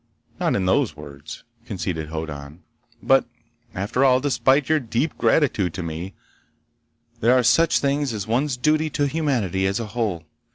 "Not 0.39 0.55
in 0.55 0.65
those 0.65 0.95
words," 0.97 1.43
conceded 1.67 2.09
Hoddan. 2.09 2.63
"But 3.03 3.25
after 3.75 4.03
all, 4.03 4.19
despite 4.19 4.67
your 4.67 4.79
deep 4.79 5.15
gratitude 5.15 5.75
to 5.75 5.83
me, 5.83 6.15
there 7.19 7.37
are 7.37 7.43
such 7.43 7.77
things 7.77 8.11
as 8.11 8.25
one's 8.25 8.57
duty 8.57 8.89
to 8.97 9.05
humanity 9.05 9.67
as 9.67 9.79
a 9.79 9.85
whole. 9.93 10.23